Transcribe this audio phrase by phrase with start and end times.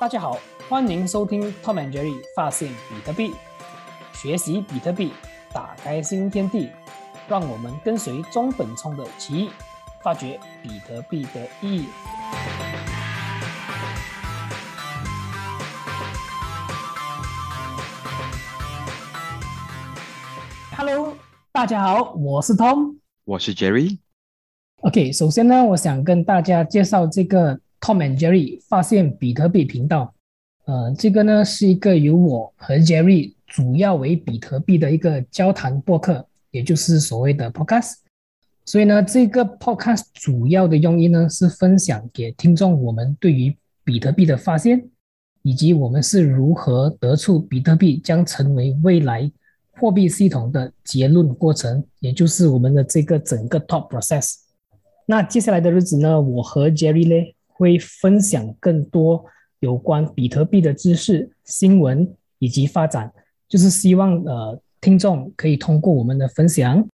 [0.00, 3.34] 大家好，欢迎收听 Tom and Jerry 发现比特币，
[4.12, 5.12] 学习比特币，
[5.52, 6.70] 打开新天地。
[7.26, 9.48] 让我们跟随中本聪的奇遇，
[10.00, 11.86] 发掘比特币的意义。
[20.76, 21.16] Hello，
[21.50, 23.98] 大家好，我是 Tom，我是 Jerry。
[24.82, 30.14] OK，首先呢，我想跟大家介绍这个 Tom and Jerry 发现比特币频道。
[30.66, 36.26] 呃，这个呢是一个由我和 Jerry 主要为比特币的一个交谈播客。
[36.50, 37.94] 也就是所谓的 podcast，
[38.64, 44.88] 所以呢，这个 podcast 主要的用意呢是分享给听众我们对于比特币的发现，
[45.42, 49.30] 以及我们是如何得出比特币将成为未来
[49.72, 54.34] 货币系统的结论过程，也就是我们的这个整个 top process。
[55.06, 59.22] 那接下来的日子呢，我和 Jerry 呢会分享更多
[59.60, 63.12] 有关比特币的知识、新闻以及发展，
[63.46, 64.58] 就是希望呃。
[64.80, 66.86] 听众可以通过我们的分享，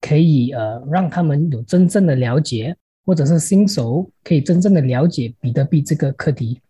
[0.00, 2.72] 可以呃让他们有真正的了解，
[3.04, 6.60] 或者是新手可以真正的了解比特币这个课题。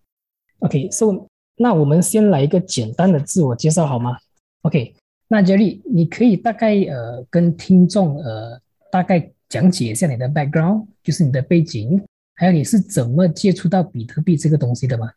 [0.61, 1.27] OK，so
[1.59, 4.16] 那我们先来一个简单的自我介绍好吗
[4.62, 4.94] ？OK，
[5.28, 8.59] 那 Jerry，你可以大概呃跟听众呃
[8.91, 12.03] 大概讲解一下你的 background，就是你的背景，
[12.42, 15.12] 还有你是怎么接触到比特币这个东西的吗？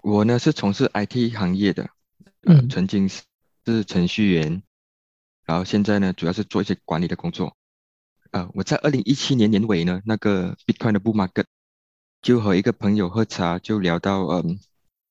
[0.00, 1.90] 我呢是从事 IT 行业的，
[2.46, 3.20] 嗯，曾经是
[3.66, 4.62] 是程序员。
[5.44, 7.54] 然后现在呢，主要是做一些管理的工作。
[8.30, 11.44] 呃，我在二零一七年年尾呢，那个 Bitcoin 的 bull market，
[12.22, 14.58] 就和一个朋友喝茶，就聊到，嗯，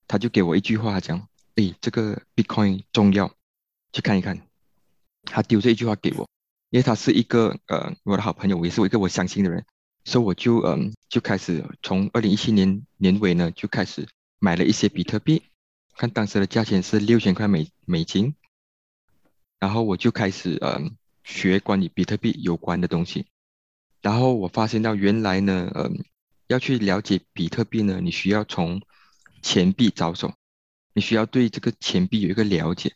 [0.08, 3.32] 他就给我一句话讲，诶，这个 Bitcoin 重要，
[3.94, 4.42] 去看一看。
[5.26, 6.28] 他丢这一句话给我，
[6.72, 9.64] 因为他是一个呃我的好朋友，也是我一个我相信的人，
[10.04, 14.08] 所以我就嗯就开始从二零一七年年尾呢就开始
[14.40, 15.44] 买了一些比特币，
[15.96, 18.36] 看当时的价钱是六千块美美金。
[19.60, 23.28] 然后我就开始嗯学关于比特币有关的东西，
[24.02, 26.04] 然后我发现到原来呢，嗯，
[26.48, 28.82] 要去了解比特币呢，你需要从
[29.44, 30.34] 钱币着手，
[30.94, 32.96] 你需要对这个钱币有一个了解，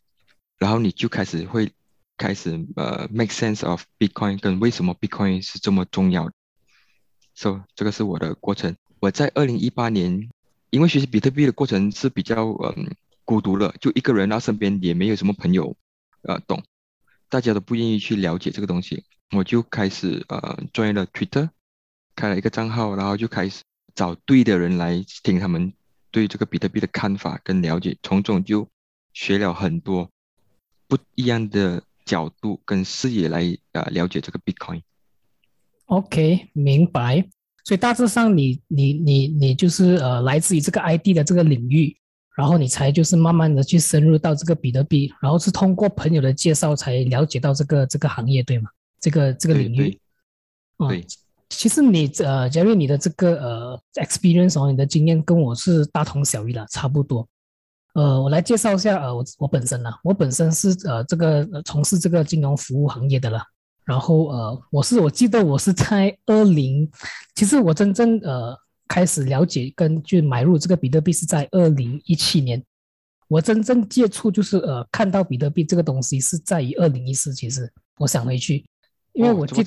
[0.57, 1.72] 然后你就开始会
[2.17, 6.31] 开始呃 make sense of Bitcoin 跟为什么 Bitcoin 是这么重要
[7.35, 8.75] ，so 这个是我的过程。
[9.00, 10.29] 我在二零一八年，
[10.72, 15.75] 因为学习比特币的过程是比较嗯孤独了，就一个人，然后身边也没有什么朋友。
[16.23, 16.63] 呃，懂，
[17.29, 19.03] 大家都不愿意去了解这个东西，
[19.35, 21.50] 我就开始呃，专业的 Twitter
[22.16, 23.62] 开了一个账号，然后就开始
[23.94, 25.72] 找对的人来听他们
[26.09, 28.67] 对这个比特币的看法跟了解，从中就
[29.13, 30.09] 学了很多
[30.88, 34.81] 不一样的角度跟视野来呃了解这个 Bitcoin。
[35.85, 37.28] OK，明白。
[37.63, 41.96] 所以大致上，你你你你就是呃，来自于这个 ID 的这个领域。
[42.35, 48.69] 然后你才就是慢慢的去深入到这个比特币，然后是通过朋友的介绍才了解到这个这个行业，对吗？
[49.00, 49.97] 这个这个领域。
[50.78, 51.06] 对。
[51.47, 57.25] 其实你呃，假如你的这个呃 experience 哦，你的经验跟我是大同小异了，差不多。
[57.94, 63.41] 呃，我来介绍一下呃，我我本身呢，我本身是呃这个从事这个金融服务行业的了。
[63.85, 66.91] 然后呃，我是我记得我是在二零，
[67.35, 68.57] 其实我真正呃。
[68.88, 72.63] 开始了解跟就买入这个比特币是在二零一七年，
[73.28, 77.34] 我真正接触就是呃看到比特币这个东西是在于二零一四。
[77.34, 78.63] 其实我想回去，
[79.13, 79.63] 因为我记，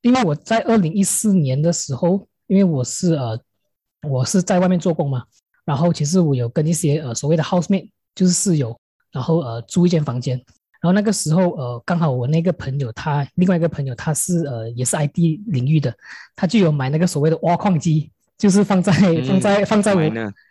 [0.00, 3.38] 因为我在二零一四年的时候，因为我是呃
[4.08, 5.22] 我是在外面做工嘛，
[5.66, 8.74] 然后其实我有跟一些呃所谓的 housemate 就是室友，
[9.12, 10.42] 然后呃租一间房间，
[10.82, 15.94] 然后那个时候呃刚好我那个朋友他另外一个朋友他是呃也是 IT 领域的，
[16.36, 18.10] 他就有买那个所谓的挖矿机。
[18.38, 18.92] 就是放在
[19.24, 20.02] 放在放在我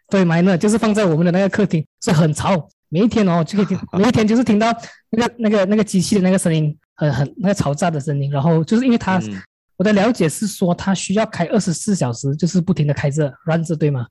[0.07, 2.69] 对埋呢，就是放在我们的那个客厅，是很吵。
[2.87, 4.67] 每一天哦，就可以听， 每一天就是听到
[5.09, 8.31] 那个那个那个机器的那个声音，很很那个嘈杂的声音。
[8.31, 9.21] 然后就是因为它，
[9.75, 14.07] 我的了解是说他需要开二十四小时，就是不停的开着 run 着，对吗？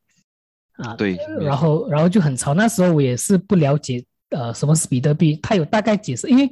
[0.76, 1.16] 啊，对。
[1.40, 2.52] 然后然后就很吵。
[2.52, 6.50] 那时候我也是不了解呃什么是比特币，他有大概解释，因为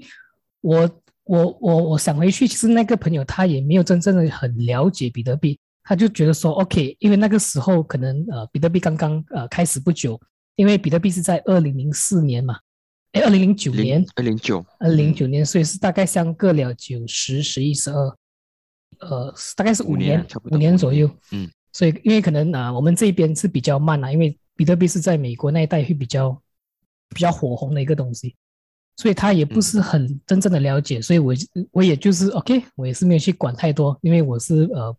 [0.61, 0.91] 我
[1.25, 5.59] 我我我想回去，其实那个朋友他也没有真正的很了解比特币。
[5.83, 10.21] 他就觉得说，OK，因为那个时候可能呃，比特币刚刚呃开始不久，
[10.55, 12.59] 因为比特币是在二零零四年嘛，
[13.13, 18.15] 哎，二零零九年，二零九，二零零九年，所以是大概相隔了九十、十一、十二，
[19.01, 26.39] 呃，大概是五年，五年左右，嗯，所以因为可能啊，我们这边是比较慢啊，因为比特币是在美国那一带会比较
[27.11, 28.35] 比较火红的一个东西，
[28.97, 31.35] 所以他也不是很真正的了解，所以我
[31.73, 34.97] 我也就是 OK，我也是没有去管太多，因为我是呃。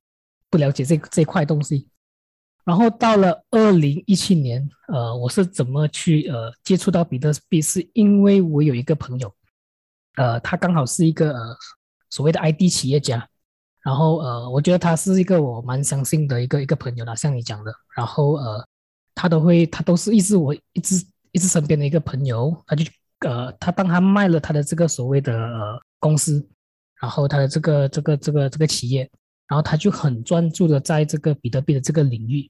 [0.51, 1.87] 不了解这这块东西，
[2.65, 7.61] 然后到了二零一七年，呃，我是怎么去呃接触到比特币？
[7.61, 9.31] 是因为我有一个朋友，
[10.15, 11.55] 呃，他刚好是一个呃
[12.09, 13.29] 所谓的 ID 企业家，
[13.83, 18.67] 然后呃，我觉得他是一个我蛮相信的一个一个朋友啦，像你讲的，然后呃，
[19.13, 20.95] 他都会他都是一直我一直
[21.31, 22.85] 一直身边的一个朋友，他就
[23.19, 26.47] 呃他当他卖了他的这个所谓的呃公司，
[27.01, 29.09] 然后他的这个这个这个这个企业。
[29.49, 32.47] 然后他就很专注的在这个比特币的这个领域，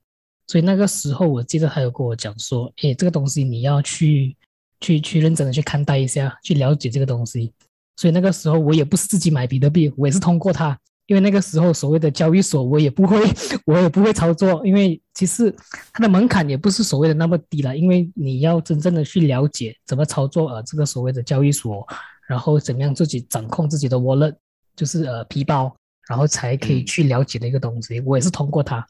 [0.47, 4.35] 所以那个时候我记得他有跟我讲说，哎，这个东西你要去
[4.81, 7.53] 去去认真的去看待一下，去了解这个东西。
[7.95, 10.77] 所以那个时候我也不是自己买比特币，我也是通过他，
[11.09, 13.19] 因为那个时候所谓的交易所我也不会，
[13.65, 15.53] 我也不会操作，因为其实
[15.91, 21.85] 它的门槛也不是所谓的那么低了，因为你要真正的去了解怎么操作呃这个所谓的交易所，
[22.27, 24.35] 然后怎么样自己掌控自己的 wallet，
[24.75, 25.75] 就是呃皮包。
[26.07, 28.83] 然后才可以去了解的一个东西，我也是通过它。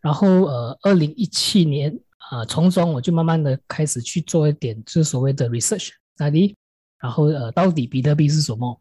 [0.00, 1.92] 然后呃，二零一七年
[2.30, 6.54] 啊，从中我就慢慢的开始去做一点，就是所谓的 research study。
[7.00, 8.80] 然后呃，到底比特币是什么？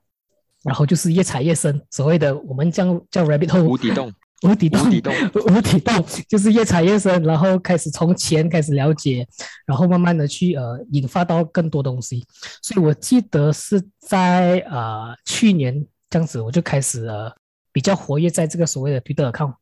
[0.63, 4.11] 然后就是越踩越深，所谓的我们叫叫 rabbit hole，无底洞，
[4.43, 5.13] 无底洞，无底洞，
[5.47, 7.21] 无底洞，就是越踩越深。
[7.23, 9.27] 然后开始从钱开始了解，
[9.65, 12.25] 然后慢慢的去呃引发到更多东西。
[12.61, 17.33] 所以我记得是在呃去年这样子，我就开始呃。
[17.75, 19.55] 比较活跃在这个所谓的比特 account，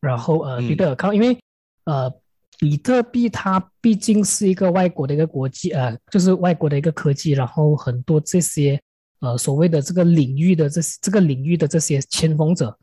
[0.00, 1.38] 然后呃比特 account，因为
[1.84, 2.10] 呃
[2.58, 8.80] 比特币它毕竟是一个外国的一个国际呃，就是外国的一个科技，然后很多这些
[9.20, 12.76] 呃所谓的这个领域的这这个领域的这些先锋者，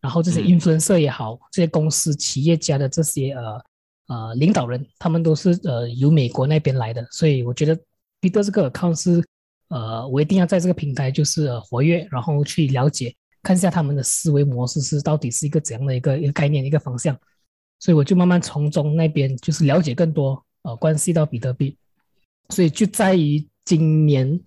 [0.00, 3.62] 然后这些运分社也好，这些公司企业家的这些呃
[4.08, 7.78] 呃领导人，他们都是呃由美国那边来的，所以我觉得
[8.20, 9.24] 比特这个 account 是
[9.68, 13.14] 呃我一定要在这个平台就是活跃，然后去了解。
[13.40, 17.16] 看一下他们的思维模式是到底是一个怎样的一个一个概念一个方向，
[17.78, 21.78] 所以我就慢慢从中那边就是了解更多呃关系到比特币，
[22.50, 24.38] 所以就在于今年，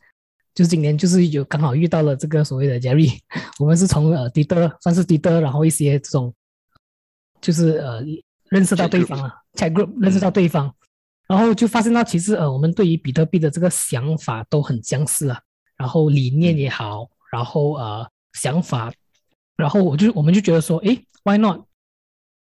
[0.54, 3.20] 就是今年就是有刚好遇到了这个所谓的 Jerry，
[3.60, 6.34] 我们是从呃迪德算是迪德，然后一些这种
[7.40, 8.04] 就是呃
[8.50, 10.74] 认识到对方啊，chat group 认识到对方，
[11.28, 15.40] 然后就发现到其实呃我们对于比特币的这个想法都很相似啊，
[15.78, 18.10] 然后理念也好，然后呃。
[18.34, 18.90] 想法，
[19.58, 21.66] 然后我就我们就觉得说，哎，Why not？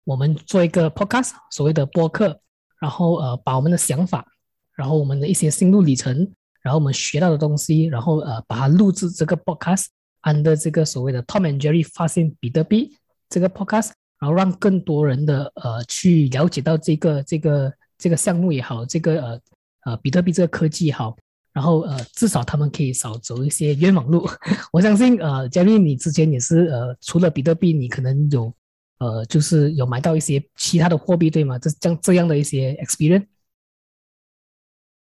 [0.04, 2.42] 我们做一个 podcast，所谓的播客，
[2.82, 4.28] 然后呃，把我们的想法，
[4.76, 6.30] 然后我们的一些心路历程，
[6.68, 12.94] 然后我们学到的东西，然后呃，把它录制这个 podcast，under 这个所谓的 Tom and Jerry 发现比特币
[13.30, 19.40] 这个 podcast，然后让更多人的呃去了解到这个这个这个项目也好，这个呃
[19.86, 21.16] 呃比特币这个科技也好。
[21.54, 24.28] 然后呃，至少他们可以少走一些冤枉路。
[24.74, 28.54] 我相信呃，嘉丽你之前也是呃，除了比特币，你可能有
[29.00, 31.58] 呃，就是有买到一些其他的货币，对吗？
[31.58, 33.26] 这这这样的一些 experience。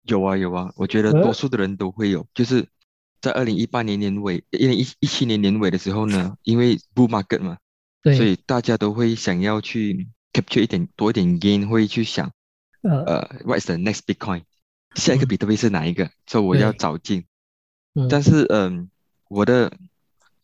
[0.05, 2.27] 有啊有啊，我觉得多数的人都会有。
[2.35, 2.69] 就是
[3.21, 7.59] 在二零一八年年尾，一零一一七年年尾的时候呢，因为 bull market 嘛，
[8.03, 12.33] 对，所以大家都会想要去 capture 一点多一点 gain，会去想
[12.83, 14.43] 呃呃 the next Bitcoin？
[14.97, 16.11] 下一个比特币是哪一个？
[16.27, 17.25] 所以我要找进。
[18.09, 18.89] 但是，嗯，
[19.29, 19.73] 我的，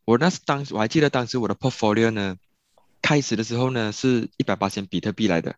[0.05, 2.37] 我那是当时我还记得当时我的 portfolio 呢，
[3.00, 5.56] 开始的时候呢是一百八千比特币来的。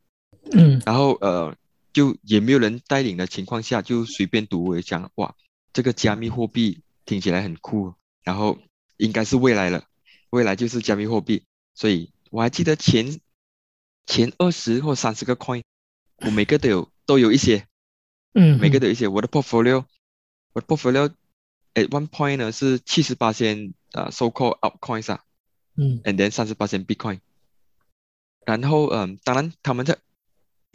[0.53, 0.81] 嗯。
[0.87, 1.55] 然后，呃，
[1.99, 5.35] 就也没有人带领的情况下，就随便读，我讲哇，
[5.73, 8.57] 这个加密货币听起来很酷，然后
[8.99, 9.83] 应该是未来了，
[10.31, 11.43] 未来就是加密货币。
[11.75, 13.19] 所以我还记得前
[14.07, 15.65] 前二十或三十个 coin，
[16.19, 17.67] 我每个都有都有一些。
[18.33, 19.85] 嗯，每个都有一些我的 portfolio，
[20.53, 21.13] 我的 portfolio
[21.75, 25.25] at one point 呢是七十八千啊，so called altcoins 啊，
[25.75, 27.19] 嗯，and then 三十八千 bitcoin，
[28.47, 29.99] 然后嗯，当然他们在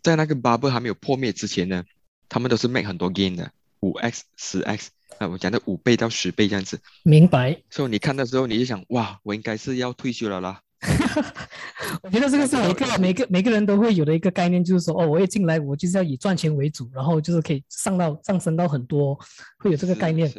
[0.03, 1.83] 在那个 bubble 还没有破灭之前呢，
[2.29, 7.57] 他们都是 make 很多 gain 的，五 x 十 x 啊，我讲的五倍到十倍这样子，明白。
[7.69, 10.61] 所以你看的时候你就想，哇，我应该是要退休了啦。
[12.03, 19.17] 我觉得这个是每个每个每个人都会有的一个概念，就是说，哦，我一进来，我就是要以赚钱为主，然后就是可以上到上升到很多，
[19.59, 20.29] 会有这个概念。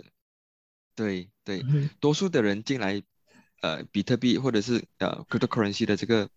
[0.94, 1.64] 对对，
[1.98, 3.02] 多数的人进来，
[3.62, 6.28] 呃，比特币或者是呃 cryptocurrency 的这个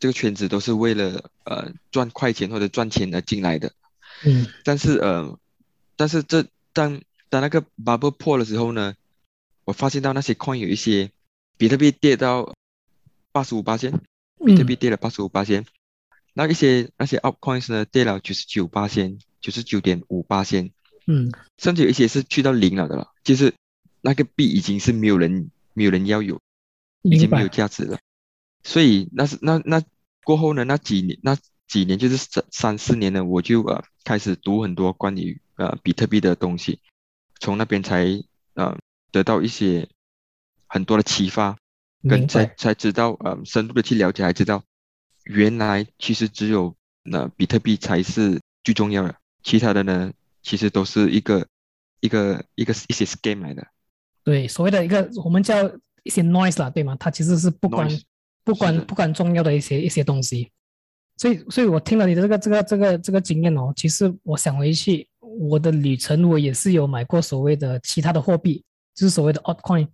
[0.00, 3.72] 这个圈子，都是为了呃赚快钱或者赚钱而进来的。
[4.24, 4.48] 嗯。
[4.64, 5.38] 但是呃，
[5.94, 8.96] 但是这当当那个 bubble 破的时候呢，
[9.64, 11.12] 我发现到那些 coin 有一些
[11.56, 12.52] 比特币跌到。
[13.32, 13.92] 八十五八千，
[14.44, 15.64] 比特币跌了八十五八千，
[16.34, 20.72] 那一些那些 altcoins 呢跌了九十九八千，九十九点五八千，
[21.06, 23.54] 嗯，甚至有一些是去到零了的了，就是
[24.00, 26.40] 那个币已经是没有人没有人要有，
[27.02, 28.00] 已经没有价值了。
[28.62, 29.82] 所以那是那那
[30.24, 31.36] 过后呢，那几年那
[31.66, 36.80] 几年，就是三三四年呢，我就呃开始读很多关于呃比特币的东西，
[37.40, 38.06] 从那边才
[38.54, 38.76] 呃
[39.10, 39.88] 得到一些
[40.66, 41.56] 很多的启发，
[42.08, 44.62] 跟才才知道呃深入的去了解，才知道
[45.24, 50.12] 原来其实只有那比特币才是最重要的，其他的呢
[50.42, 51.46] 其实都是一个
[52.00, 53.66] 一个一个一些 scam 来的。
[54.22, 55.56] 对，所谓的一个我们叫
[56.02, 56.96] 一些 noise 啦，对吗？
[57.00, 57.88] 它其实是不管
[58.44, 60.50] 不管不管重要的一些一些东西。
[61.16, 69.86] 所以，所以我听了你的这个这个这个这个经验哦，其实我想回去我的旅程，我也是有买过所谓的其他的货币，就是所谓的 altcoin。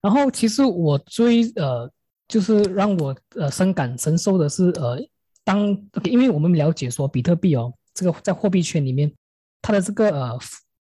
[0.00, 1.88] 然后，其实我最呃，
[2.26, 4.98] 就是让我呃深感深受的是呃，
[5.44, 5.68] 当
[6.02, 9.12] 因为我们了解说比特币哦，这个在货币圈里面，
[9.60, 10.38] 它的这个呃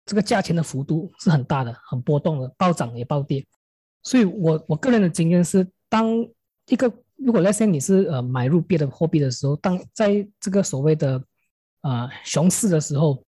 [0.04, 3.46] 这个价钱的幅度是很大的，很波动的，暴涨也暴跌。
[4.02, 6.26] 所以我我个人的经验是，当
[6.68, 11.22] 一个如果那些你是呃买入别的货币的时候，当在这个所谓的
[11.82, 13.22] 呃熊市的时候，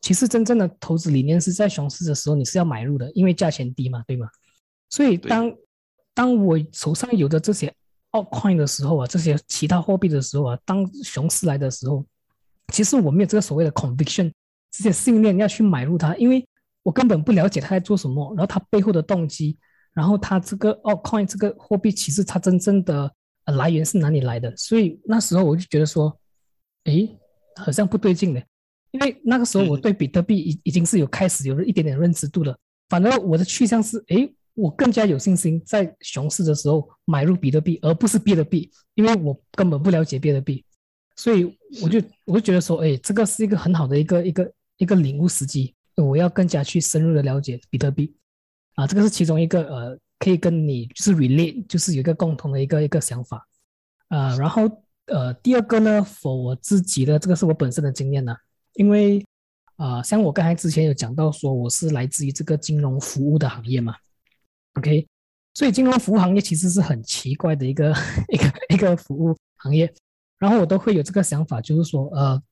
[0.00, 4.28] 其实真正的投资理念是在熊市的时候你是要买入的，因为价钱低嘛，对吗？
[4.88, 5.52] 所以当
[6.12, 7.72] 当我手上有的这些
[8.12, 12.04] altcoin 的时候啊，这些其他货币的时候啊，当熊市来的时候，
[12.72, 14.32] 其实我没有这个所谓的 conviction
[14.72, 16.46] 这些信念要去买入它，因为
[16.82, 19.56] 我根本不了解它在做什么，然后它背后的动机，
[20.00, 23.12] 然后它这个 altcoin 这个货币其实它真正的。
[23.56, 24.54] 来源是哪里来的？
[24.56, 26.16] 所以那时候我就觉得说，
[26.84, 27.18] 诶，
[27.56, 28.40] 好像不对劲的，
[28.92, 32.56] 因为那个时候我对比特币已已经是有开始有了一点点认知度了。
[32.88, 40.64] 反而我的去向是，诶，我更加有信心在熊市的时候买入比特币，而不是别的币，因为我根本不了解别的币，
[41.16, 41.44] 所以
[41.82, 48.14] 我就我就觉得说，诶，这个是一个很好的一个一个一个领悟时机，我要更加去深入的了解比特币，
[48.80, 49.98] 啊，这个是其中一个呃。
[50.22, 53.48] 可以跟你就是 relate，就是有一个共同的一个一个想法，
[54.08, 54.70] 呃，然后
[55.06, 58.36] 呃，第二个呢，for 我自己的这个是我本身的经验呢，
[58.74, 59.24] 因为
[59.76, 63.94] 啊，像我刚才之前有讲到说我是来自于这个金融服务的行业嘛
[64.74, 65.08] ，OK，
[65.54, 67.90] 所以金融服务行业其实是很奇怪的一个
[68.28, 69.90] 一个一个服务行业，
[70.38, 72.42] 然后我都会有这个想法，就是说呃，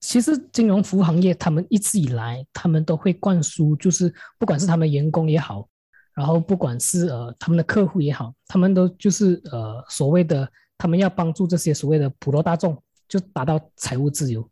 [0.00, 5.68] 其实金融服务行业他们一直以来他们都会灌输，就是不管是他们员工也好。
[6.14, 12.76] 然后不管是呃他们的客户也好，他们都就是呃所谓的他们要帮助这些所谓的普罗大众
[13.06, 14.48] 就达到财务自由，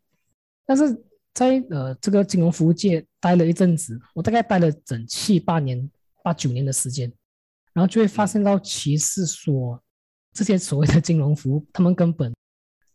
[0.65, 0.97] 但是
[1.33, 5.91] 在呃这个金融服务界待了一阵子，我大概待了整七八年
[6.23, 7.11] 八九年的时间，
[7.73, 9.83] 然后就会发现到其实说
[10.31, 12.33] 这些所谓的金融服务，他们根本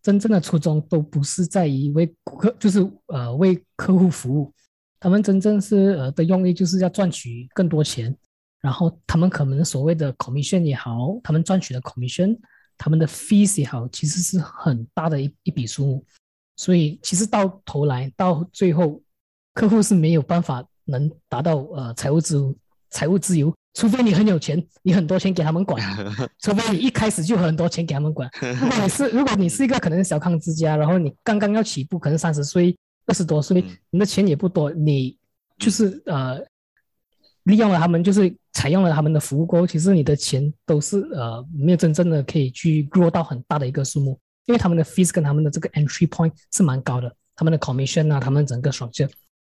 [0.02, 4.52] 真正的初衷都不是在于为顾客，就是呃为客户服务，
[4.98, 8.14] 他们真正是呃的用意就是要赚取更多钱。
[8.60, 12.38] 然后他们可能所谓的 commission 也好，他们赚取的 commission，
[12.78, 16.04] 他们的 fees 也好，其实是很大的一一笔数目。
[16.56, 19.02] 所以其实到头来到最后，
[19.54, 22.54] 客户是没有办法能达到呃财务自由，
[22.90, 25.80] 财务自由，除非你很有钱，你很多钱给他们管，
[26.40, 28.30] 除非你一开始就很多钱给他们管。
[28.40, 32.76] 如果你是如果你是一个可能小康之家，然后你刚刚要起步，可能三十岁、
[33.06, 35.16] 二十多岁，你的钱也不多，你
[35.58, 36.40] 就是呃。
[37.46, 49.10] 利用了他们，就是采用了他们的服务过后，其实你的钱都是呃没有真正的可以去 grow 到很大的一个数目，因为他们的 fees 跟他们的这个 entry point 是蛮高的，他们的 commission 啊，他们整个 structure，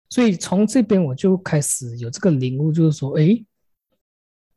[0.09, 3.43] 所以从这边我就开始有这个领悟，就是说，哎，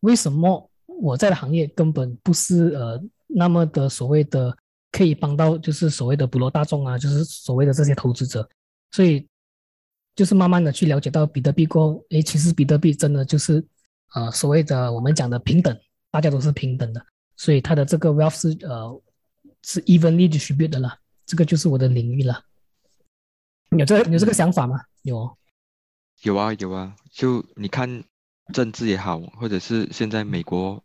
[0.04, 4.56] 为什么我在的行业根本不是呃那么的所谓的
[4.92, 8.48] 可以帮到就是所谓的普罗大众啊，就是所谓的这些投资者，
[8.90, 9.26] 所以。
[10.16, 13.66] 就是慢慢的去了解到比特币过后，诶，其实比特币真的就是，
[14.14, 15.76] 呃，所谓的我们讲的平等，
[16.08, 17.04] 大家都是平等的，
[17.36, 19.02] 所以它的这个 wealth 是呃
[19.62, 20.96] 是 evenly distributed 的了，
[21.26, 22.40] 这个就是我的领域了。
[23.76, 24.80] 有这有这个想法吗？
[25.02, 25.36] 有，
[26.22, 28.04] 有啊有啊，就你看
[28.52, 30.84] 政治也好，或者是现在美国，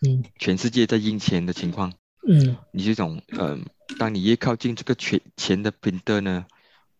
[0.00, 1.92] 嗯，全世界在印钱的情况，
[2.28, 3.58] 嗯，你这种呃，
[3.98, 6.46] 当你越靠近这个钱钱的平等呢？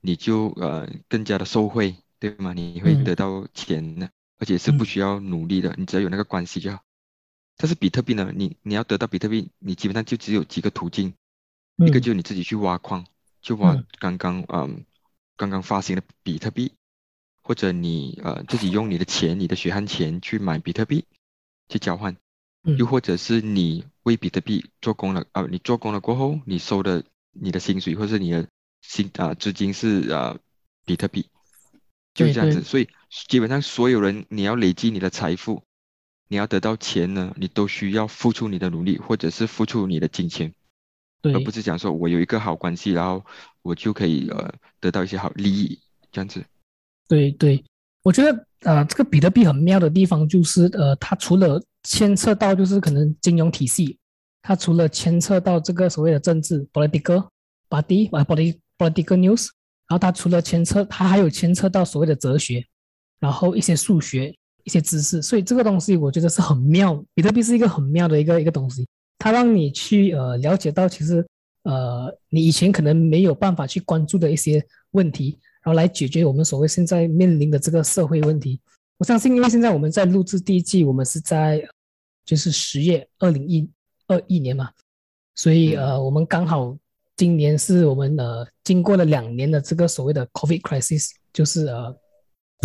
[0.05, 2.53] 你就呃更加的受惠，对吗？
[2.53, 6.81] 你会得到钱的，而且是不需要努力的，你只要有那个关系就好。
[7.57, 11.15] 但是比特币呢，你你要得到比特币，你基本上就只有几个途径，
[11.77, 13.07] 一个就是你自己去挖矿，
[13.41, 14.85] 就挖刚刚嗯
[15.37, 16.73] 刚刚发行的比特币，
[17.43, 21.05] 或者你呃自己用你的钱，你的血汗钱去买比特币
[21.69, 22.17] 去交换，
[22.79, 28.49] 又或者是你为比特币做工了啊，你做工了过后，你收的你的薪水或是你的。
[28.85, 30.37] 薪啊，资金是啊，
[30.85, 31.29] 比特币，
[32.15, 32.65] 就这样子。
[32.65, 32.89] 所以
[33.29, 35.63] 基本上所有人，你要累积你的财富，
[36.27, 40.53] 你要得到钱呢，你都需要付出你的努力，或者是付出你的金钱。
[41.23, 43.25] 而不是讲说我有一个好关系，然后
[43.63, 45.79] 我就可以呃得到一些好利益
[46.11, 46.45] 这样子。
[47.13, 47.63] 对对，
[48.03, 53.99] 我觉得呃这个比特币很妙的地方就是呃它除了牵涉到就是可能金融体系，
[54.41, 57.29] 它除了牵涉到这个所谓的政治 political
[57.69, 59.49] body 啊 （political news，
[59.89, 62.65] 然后它除了牵扯，它还有牵扯到所谓的哲学，
[63.21, 67.05] 然后一些数学一些知识，所以这个东西我觉得是很妙。
[67.15, 68.89] 比特币是一个很妙的一个一个东西，
[69.19, 71.23] 它让你去呃了解到其实
[71.65, 78.61] 呃你以前可能没有办法去关注的一些问题，然后来解决我们所谓现在面临的这个社会问题。
[78.99, 81.63] 我相信，因为现在我们在录制第一季，我们是在
[82.25, 83.69] 就是十月二零一
[84.07, 84.71] 二一年嘛，
[85.35, 86.77] 所以呃我们刚好。
[87.15, 91.95] 今年是我们呃经过了两年的这个所谓的 COVID crisis，就是呃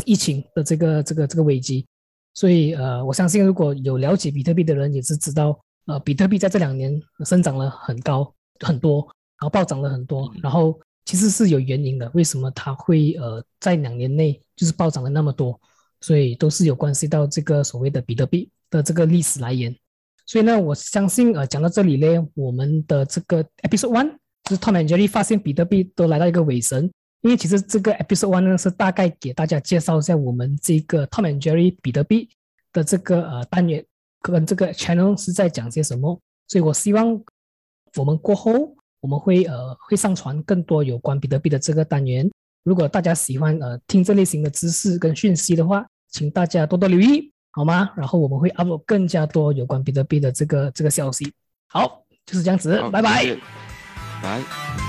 [0.06, 1.86] 疫情的这个这个这个危机，
[2.34, 9.02] 所以呃我相信如果有了解比特币的人也是知道，呃比特币在这两年生长了很高很多，
[9.38, 15.60] 然后暴涨了很多，然后其实是有原因的，为什么它会呃在两年内就是暴涨了那么多，
[16.02, 19.74] 所以都是有关系到这个所谓的比特币的这个历史来源，
[20.26, 24.12] 所以呢我相信呃讲到这里呢，我们的这个 episode one。
[24.44, 32.30] 就是 Tom and Jerry 发现比特币都来到一个尾声，因为其实这个 episode one 呢是大概给大家介绍一下我们这个 Tom and Jerry 比特币
[32.72, 33.86] 的这个呃单元
[34.22, 37.22] 跟这个 channel 是在讲些什么，所以我希望
[37.98, 42.30] 我们过后我们会呃会上传更多有关比特币的这个单元。
[42.64, 47.90] 如果大家喜欢呃听这类型的知识跟讯息的话，请大家多多留意好吗？
[47.96, 51.32] 然后我们会 upload 更加多有关比特币的这个这个消息。
[51.70, 53.38] 好，就是这样子，拜拜。
[54.24, 54.87] 来。